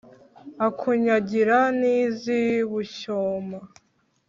[0.67, 3.59] akunyagira n'iz'i bushyoma